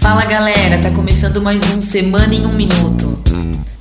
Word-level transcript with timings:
Fala 0.00 0.24
galera, 0.24 0.82
tá 0.82 0.90
começando 0.90 1.40
mais 1.40 1.70
um 1.72 1.80
Semana 1.80 2.34
em 2.34 2.44
um 2.44 2.52
Minuto. 2.52 3.16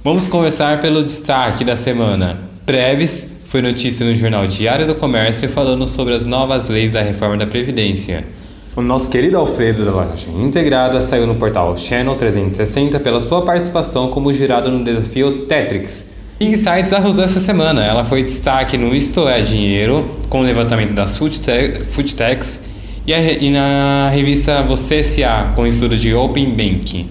Vamos 0.04 0.28
começar 0.28 0.80
pelo 0.80 1.04
destaque 1.04 1.64
da 1.64 1.76
semana. 1.76 2.39
Preves 2.68 3.41
foi 3.47 3.63
notícia 3.63 4.05
no 4.05 4.13
jornal 4.13 4.45
Diário 4.45 4.86
do 4.86 4.93
Comércio 4.93 5.49
falando 5.49 5.88
sobre 5.88 6.13
as 6.13 6.27
novas 6.27 6.70
leis 6.70 6.91
da 6.91 7.02
reforma 7.02 7.36
da 7.36 7.47
Previdência. 7.47 8.27
O 8.75 8.81
nosso 8.81 9.09
querido 9.09 9.38
Alfredo 9.38 9.84
da 9.84 9.91
Loja 9.91 10.29
Integrada 10.29 11.02
saiu 11.02 11.25
no 11.25 11.34
portal 11.34 11.75
Channel 11.75 12.15
360 12.15 12.99
pela 12.99 13.20
sua 13.20 13.41
participação 13.41 14.09
como 14.09 14.31
jurado 14.31 14.70
no 14.70 14.84
desafio 14.84 15.47
Tetrix. 15.47 16.16
Insights 16.40 16.94
arrasou 16.94 17.24
essa 17.24 17.40
semana. 17.40 17.84
Ela 17.84 18.05
foi 18.05 18.23
destaque 18.23 18.78
no 18.78 18.94
Isto 18.94 19.28
é 19.28 19.41
Dinheiro, 19.41 20.08
com 20.30 20.41
o 20.41 20.44
levantamento 20.44 20.94
das 20.94 21.18
Foodtechs 21.18 22.66
e, 23.08 23.14
e 23.14 23.50
na 23.50 24.09
revista 24.09 24.62
Você 24.62 24.98
S.A., 24.98 25.52
com 25.55 25.64
o 25.64 25.68
estudo 25.68 25.98
de 25.98 26.14
Open 26.14 26.52
Bank. 26.52 27.09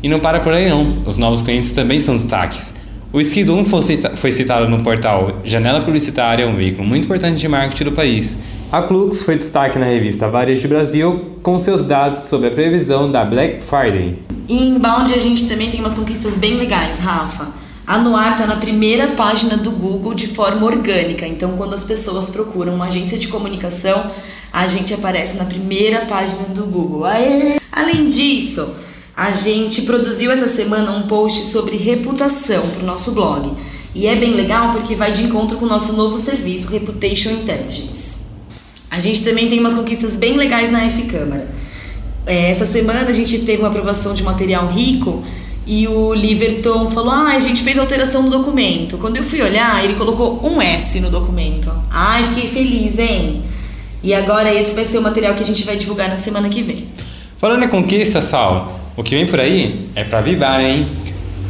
E 0.00 0.08
não 0.08 0.20
para 0.20 0.38
por 0.38 0.52
aí 0.52 0.68
não, 0.68 0.98
os 1.04 1.18
novos 1.18 1.42
clientes 1.42 1.72
também 1.72 1.98
são 1.98 2.14
destaques. 2.14 2.74
O 3.12 3.20
Skidum 3.20 3.64
foi 3.64 4.30
citado 4.30 4.68
no 4.68 4.82
portal 4.84 5.40
Janela 5.42 5.80
Publicitária, 5.80 6.46
um 6.46 6.54
veículo 6.54 6.86
muito 6.86 7.06
importante 7.06 7.40
de 7.40 7.48
marketing 7.48 7.84
do 7.84 7.92
país. 7.92 8.38
A 8.70 8.82
Klux 8.82 9.22
foi 9.22 9.36
destaque 9.38 9.78
na 9.78 9.86
revista 9.86 10.28
Varejo 10.28 10.68
Brasil 10.68 11.38
com 11.42 11.58
seus 11.58 11.84
dados 11.84 12.24
sobre 12.24 12.48
a 12.48 12.50
previsão 12.50 13.10
da 13.10 13.24
Black 13.24 13.62
Friday. 13.62 14.18
E 14.46 14.62
em 14.62 14.76
Inbound 14.76 15.12
a 15.12 15.18
gente 15.18 15.48
também 15.48 15.70
tem 15.70 15.80
umas 15.80 15.94
conquistas 15.94 16.36
bem 16.36 16.54
legais, 16.56 17.00
Rafa. 17.00 17.57
A 17.88 17.96
Noir 17.96 18.32
está 18.32 18.46
na 18.46 18.56
primeira 18.56 19.06
página 19.12 19.56
do 19.56 19.70
Google 19.70 20.12
de 20.12 20.26
forma 20.26 20.66
orgânica, 20.66 21.26
então 21.26 21.56
quando 21.56 21.72
as 21.72 21.84
pessoas 21.84 22.28
procuram 22.28 22.74
uma 22.74 22.88
agência 22.88 23.16
de 23.16 23.28
comunicação, 23.28 24.10
a 24.52 24.68
gente 24.68 24.92
aparece 24.92 25.38
na 25.38 25.46
primeira 25.46 26.04
página 26.04 26.42
do 26.48 26.66
Google. 26.66 27.06
Aê! 27.06 27.58
Além 27.72 28.06
disso, 28.06 28.74
a 29.16 29.32
gente 29.32 29.82
produziu 29.82 30.30
essa 30.30 30.48
semana 30.48 30.90
um 30.90 31.06
post 31.06 31.46
sobre 31.46 31.78
reputação 31.78 32.68
para 32.68 32.82
o 32.82 32.86
nosso 32.86 33.12
blog. 33.12 33.56
E 33.94 34.06
é 34.06 34.16
bem 34.16 34.34
legal 34.34 34.70
porque 34.72 34.94
vai 34.94 35.10
de 35.10 35.22
encontro 35.22 35.56
com 35.56 35.64
o 35.64 35.68
nosso 35.68 35.94
novo 35.94 36.18
serviço, 36.18 36.70
Reputation 36.70 37.30
Intelligence. 37.30 38.32
A 38.90 39.00
gente 39.00 39.24
também 39.24 39.48
tem 39.48 39.60
umas 39.60 39.72
conquistas 39.72 40.14
bem 40.14 40.36
legais 40.36 40.70
na 40.70 40.84
F-Câmara. 40.84 41.48
É, 42.26 42.50
essa 42.50 42.66
semana 42.66 43.08
a 43.08 43.12
gente 43.14 43.46
teve 43.46 43.62
uma 43.62 43.68
aprovação 43.68 44.12
de 44.12 44.22
material 44.22 44.66
rico 44.66 45.24
e 45.68 45.86
o 45.86 46.14
Liverton 46.14 46.90
falou: 46.90 47.12
Ah, 47.12 47.34
a 47.34 47.38
gente 47.38 47.62
fez 47.62 47.78
alteração 47.78 48.22
no 48.22 48.30
documento. 48.30 48.96
Quando 48.96 49.18
eu 49.18 49.22
fui 49.22 49.42
olhar, 49.42 49.84
ele 49.84 49.94
colocou 49.94 50.40
um 50.42 50.62
S 50.62 50.98
no 51.00 51.10
documento. 51.10 51.70
Ai, 51.90 52.24
fiquei 52.24 52.48
feliz, 52.48 52.98
hein? 52.98 53.42
E 54.02 54.14
agora 54.14 54.52
esse 54.52 54.74
vai 54.74 54.86
ser 54.86 54.96
o 54.96 55.02
material 55.02 55.34
que 55.34 55.42
a 55.42 55.44
gente 55.44 55.64
vai 55.64 55.76
divulgar 55.76 56.08
na 56.08 56.16
semana 56.16 56.48
que 56.48 56.62
vem. 56.62 56.88
Falando 57.36 57.64
em 57.64 57.68
conquista, 57.68 58.20
Sal, 58.22 58.72
o 58.96 59.02
que 59.02 59.14
vem 59.14 59.26
por 59.26 59.38
aí 59.38 59.90
é 59.94 60.04
para 60.04 60.22
vibrar, 60.22 60.60
hein? 60.60 60.88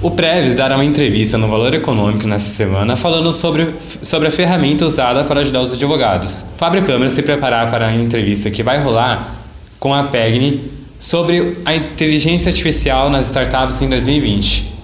O 0.02 0.10
Preves 0.10 0.54
dará 0.54 0.76
uma 0.76 0.84
entrevista 0.84 1.38
no 1.38 1.48
Valor 1.48 1.74
Econômico 1.74 2.26
nessa 2.26 2.50
semana 2.50 2.96
falando 2.96 3.32
sobre, 3.32 3.72
sobre 4.02 4.28
a 4.28 4.30
ferramenta 4.30 4.84
usada 4.84 5.24
para 5.24 5.40
ajudar 5.40 5.60
os 5.60 5.72
advogados. 5.72 6.44
Fábio 6.56 6.82
Câmara 6.82 7.10
se 7.10 7.22
preparar 7.22 7.70
para 7.70 7.86
a 7.86 7.94
entrevista 7.94 8.50
que 8.50 8.62
vai 8.62 8.80
rolar 8.80 9.36
com 9.78 9.94
a 9.94 10.04
PEGNI 10.04 10.77
sobre 10.98 11.58
a 11.64 11.76
inteligência 11.76 12.48
artificial 12.48 13.08
nas 13.08 13.26
startups 13.26 13.80
em 13.82 13.88
2020. 13.88 14.78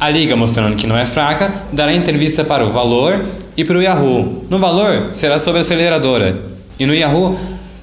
A 0.00 0.10
Liga, 0.10 0.34
mostrando 0.34 0.76
que 0.76 0.86
não 0.86 0.96
é 0.96 1.06
fraca, 1.06 1.52
dará 1.72 1.92
entrevista 1.92 2.42
para 2.42 2.64
o 2.64 2.72
Valor 2.72 3.24
e 3.56 3.64
para 3.64 3.78
o 3.78 3.82
Yahoo. 3.82 4.44
No 4.48 4.58
Valor, 4.58 5.08
será 5.12 5.38
sobre 5.38 5.58
a 5.58 5.60
aceleradora, 5.60 6.40
e 6.78 6.86
no 6.86 6.94
Yahoo, 6.94 7.38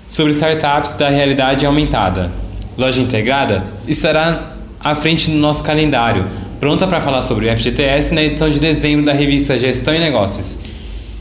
sobre 0.07 0.33
startups 0.33 0.93
da 0.93 1.07
realidade 1.07 1.65
aumentada. 1.65 2.31
Loja 2.77 3.01
Integrada 3.01 3.63
estará 3.87 4.53
à 4.79 4.95
frente 4.95 5.29
do 5.29 5.37
nosso 5.37 5.63
calendário, 5.63 6.25
pronta 6.59 6.87
para 6.87 6.99
falar 6.99 7.21
sobre 7.21 7.47
o 7.47 7.57
FGTS 7.57 8.13
na 8.13 8.23
edição 8.23 8.49
de 8.49 8.59
dezembro 8.59 9.05
da 9.05 9.13
revista 9.13 9.57
Gestão 9.57 9.93
e 9.93 9.99
Negócios. 9.99 10.59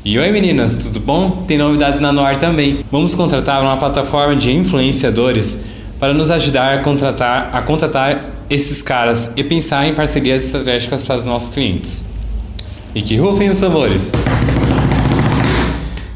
E 0.04 0.18
oi 0.18 0.32
meninas, 0.32 0.74
tudo 0.74 1.00
bom? 1.00 1.44
Tem 1.46 1.58
novidades 1.58 2.00
na 2.00 2.12
Noir 2.12 2.36
também. 2.36 2.78
Vamos 2.90 3.14
contratar 3.14 3.60
uma 3.62 3.76
plataforma 3.76 4.34
de 4.34 4.52
influenciadores 4.52 5.64
para 5.98 6.14
nos 6.14 6.30
ajudar 6.30 6.78
a 6.78 6.82
contratar, 6.82 7.50
a 7.52 7.62
contratar 7.62 8.24
esses 8.48 8.82
caras 8.82 9.32
e 9.36 9.44
pensar 9.44 9.86
em 9.86 9.94
parcerias 9.94 10.44
estratégicas 10.44 11.04
para 11.04 11.16
os 11.16 11.24
nossos 11.24 11.48
clientes. 11.48 12.04
E 12.94 13.02
que 13.02 13.16
rufem 13.16 13.50
os 13.50 13.58
tambores! 13.58 14.12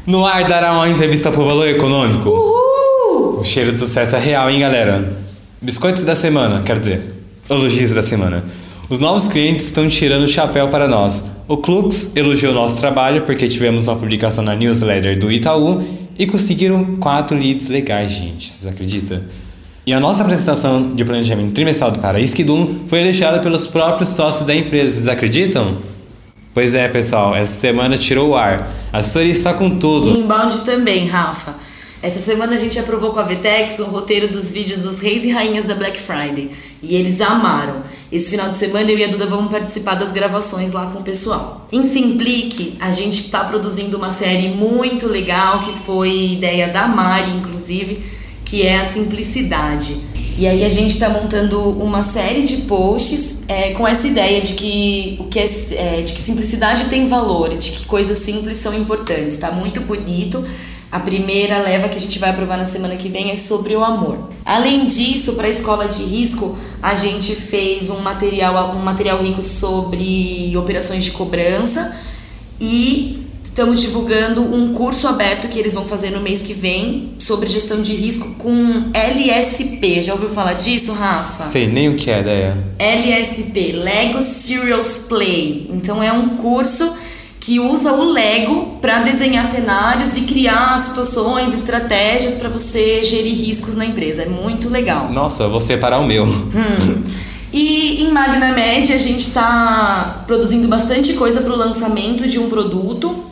No 0.05 0.25
ar 0.25 0.45
dará 0.47 0.73
uma 0.73 0.89
entrevista 0.89 1.31
para 1.31 1.41
o 1.41 1.45
Valor 1.45 1.67
Econômico. 1.67 2.29
Uhul! 2.29 3.39
O 3.39 3.43
cheiro 3.43 3.71
de 3.71 3.79
sucesso 3.79 4.15
é 4.15 4.19
real, 4.19 4.49
hein, 4.49 4.59
galera? 4.59 5.13
Biscoitos 5.61 6.03
da 6.03 6.15
semana, 6.15 6.61
quer 6.61 6.79
dizer, 6.79 7.01
elogios 7.49 7.91
da 7.91 8.03
semana. 8.03 8.43
Os 8.89 8.99
novos 8.99 9.27
clientes 9.27 9.67
estão 9.67 9.87
tirando 9.87 10.23
o 10.23 10.27
chapéu 10.27 10.67
para 10.67 10.87
nós. 10.87 11.31
O 11.47 11.57
Klux 11.57 12.15
elogiou 12.15 12.53
nosso 12.53 12.77
trabalho 12.77 13.21
porque 13.21 13.47
tivemos 13.47 13.87
uma 13.87 13.95
publicação 13.95 14.43
na 14.43 14.55
newsletter 14.55 15.17
do 15.17 15.31
Itaú 15.31 15.81
e 16.19 16.27
conseguiram 16.27 16.97
quatro 16.97 17.37
leads 17.37 17.69
legais, 17.69 18.11
gente. 18.11 18.51
Vocês 18.51 18.71
acreditam? 18.71 19.21
E 19.85 19.91
a 19.91 19.99
nossa 19.99 20.23
apresentação 20.23 20.95
de 20.95 21.03
planejamento 21.03 21.51
trimestral 21.51 21.91
para 21.91 22.17
Skidum 22.21 22.85
foi 22.87 22.99
elogiada 22.99 23.39
pelos 23.39 23.67
próprios 23.67 24.11
sócios 24.11 24.47
da 24.47 24.55
empresa, 24.55 24.95
vocês 24.95 25.07
acreditam? 25.09 25.75
Pois 26.53 26.73
é, 26.73 26.87
pessoal, 26.87 27.35
essa 27.35 27.53
semana 27.53 27.97
tirou 27.97 28.29
o 28.29 28.35
ar. 28.37 28.65
A 28.93 28.99
assessoria 28.99 29.33
está 29.33 29.53
com 29.53 29.77
tudo. 29.79 30.07
E 30.07 30.19
inbound 30.19 30.59
também, 30.59 31.05
Rafa. 31.07 31.55
Essa 32.01 32.19
semana 32.19 32.53
a 32.55 32.57
gente 32.57 32.79
aprovou 32.79 33.11
com 33.11 33.19
a 33.19 33.23
Vtex 33.23 33.79
o 33.79 33.85
roteiro 33.87 34.29
dos 34.29 34.53
vídeos 34.53 34.83
dos 34.83 34.99
reis 34.99 35.25
e 35.25 35.31
rainhas 35.31 35.65
da 35.65 35.75
Black 35.75 35.99
Friday. 35.99 36.51
E 36.81 36.95
eles 36.95 37.19
amaram. 37.19 37.83
Esse 38.09 38.31
final 38.31 38.47
de 38.49 38.55
semana 38.55 38.89
eu 38.89 38.97
e 38.97 39.03
a 39.03 39.07
Duda 39.07 39.25
vamos 39.25 39.51
participar 39.51 39.95
das 39.95 40.13
gravações 40.13 40.71
lá 40.71 40.85
com 40.87 40.99
o 40.99 41.03
pessoal. 41.03 41.67
Em 41.73 41.83
Simplique, 41.83 42.77
a 42.79 42.91
gente 42.91 43.19
está 43.19 43.43
produzindo 43.43 43.97
uma 43.97 44.11
série 44.11 44.47
muito 44.49 45.07
legal 45.07 45.59
que 45.59 45.77
foi 45.79 46.33
ideia 46.33 46.69
da 46.69 46.87
Mari, 46.87 47.31
inclusive 47.31 48.22
que 48.53 48.61
é 48.61 48.77
a 48.77 48.85
simplicidade. 48.85 49.97
E 50.37 50.47
aí 50.47 50.63
a 50.63 50.69
gente 50.69 50.91
está 50.91 51.09
montando 51.09 51.59
uma 51.59 52.03
série 52.03 52.43
de 52.43 52.57
posts 52.57 53.41
é, 53.47 53.71
com 53.71 53.87
essa 53.87 54.07
ideia 54.07 54.41
de 54.41 54.53
que 54.53 55.17
o 55.19 55.23
que 55.23 55.39
é, 55.39 55.45
é, 55.71 56.01
de 56.03 56.13
que 56.13 56.21
simplicidade 56.21 56.85
tem 56.85 57.07
valor, 57.07 57.49
de 57.57 57.71
que 57.71 57.85
coisas 57.87 58.15
simples 58.19 58.59
são 58.59 58.75
importantes. 58.75 59.33
Está 59.33 59.51
muito 59.51 59.81
bonito. 59.81 60.45
A 60.91 60.99
primeira 60.99 61.63
leva 61.63 61.89
que 61.89 61.97
a 61.97 61.99
gente 61.99 62.19
vai 62.19 62.29
aprovar 62.29 62.59
na 62.59 62.65
semana 62.65 62.95
que 62.95 63.09
vem 63.09 63.31
é 63.31 63.37
sobre 63.37 63.75
o 63.75 63.83
amor. 63.83 64.29
Além 64.45 64.85
disso, 64.85 65.33
para 65.33 65.47
a 65.47 65.49
escola 65.49 65.87
de 65.87 66.03
risco, 66.03 66.55
a 66.79 66.93
gente 66.93 67.33
fez 67.33 67.89
um 67.89 68.01
material, 68.01 68.75
um 68.75 68.83
material 68.83 69.19
rico 69.19 69.41
sobre 69.41 70.55
operações 70.55 71.03
de 71.03 71.09
cobrança 71.09 71.97
e 72.61 73.22
Estamos 73.53 73.81
divulgando 73.81 74.41
um 74.41 74.73
curso 74.73 75.07
aberto 75.07 75.47
que 75.47 75.59
eles 75.59 75.75
vão 75.75 75.85
fazer 75.85 76.09
no 76.09 76.19
mês 76.19 76.41
que 76.41 76.55
vem 76.55 77.11
sobre 77.19 77.47
gestão 77.47 77.83
de 77.83 77.93
risco 77.93 78.33
com 78.39 78.89
LSP. 78.91 80.01
Já 80.01 80.13
ouviu 80.13 80.27
falar 80.27 80.53
disso, 80.53 80.91
Rafa? 80.91 81.43
Sei 81.43 81.67
nem 81.67 81.87
o 81.87 81.95
que 81.95 82.09
é, 82.09 82.21
ideia. 82.21 82.57
LSP, 82.79 83.73
Lego 83.73 84.19
Serials 84.23 85.05
Play. 85.07 85.69
Então 85.71 86.01
é 86.01 86.11
um 86.11 86.29
curso 86.29 86.97
que 87.39 87.59
usa 87.59 87.93
o 87.93 88.03
Lego 88.05 88.79
para 88.81 89.03
desenhar 89.03 89.45
cenários 89.45 90.17
e 90.17 90.21
criar 90.21 90.75
situações, 90.79 91.53
estratégias 91.53 92.33
para 92.33 92.49
você 92.49 93.03
gerir 93.03 93.35
riscos 93.35 93.77
na 93.77 93.85
empresa. 93.85 94.23
É 94.23 94.29
muito 94.29 94.67
legal. 94.67 95.11
Nossa, 95.11 95.43
eu 95.43 95.51
vou 95.51 95.59
separar 95.59 95.99
o 95.99 96.07
meu. 96.07 96.25
Hum. 96.25 97.03
E 97.53 98.01
em 98.01 98.09
Magna 98.09 98.51
Média 98.53 98.95
a 98.95 98.99
gente 98.99 99.27
está 99.27 100.23
produzindo 100.25 100.67
bastante 100.67 101.13
coisa 101.13 101.41
para 101.41 101.53
o 101.53 101.55
lançamento 101.55 102.27
de 102.27 102.39
um 102.39 102.49
produto 102.49 103.22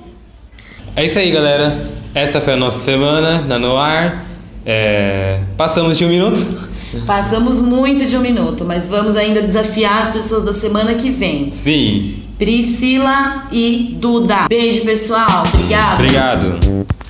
é 0.95 1.05
isso 1.05 1.19
aí, 1.19 1.31
galera. 1.31 1.81
Essa 2.13 2.41
foi 2.41 2.53
a 2.53 2.57
nossa 2.57 2.79
semana 2.79 3.41
na 3.41 3.57
Noar. 3.57 4.25
É... 4.65 5.39
Passamos 5.57 5.97
de 5.97 6.05
um 6.05 6.09
minuto. 6.09 6.69
Passamos 7.07 7.61
muito 7.61 8.05
de 8.05 8.17
um 8.17 8.21
minuto, 8.21 8.65
mas 8.65 8.87
vamos 8.87 9.15
ainda 9.15 9.41
desafiar 9.41 10.01
as 10.01 10.09
pessoas 10.09 10.43
da 10.43 10.53
semana 10.53 10.93
que 10.93 11.09
vem. 11.09 11.49
Sim. 11.49 12.23
Priscila 12.37 13.47
e 13.51 13.95
Duda. 13.99 14.47
Beijo, 14.49 14.81
pessoal. 14.81 15.43
Obrigado. 15.53 15.99
Obrigado. 15.99 17.00